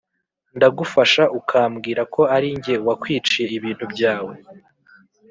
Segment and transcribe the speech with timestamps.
[0.57, 4.33] Ndagufasha ukambwira ko ari njye wakwiciye ibintu byawe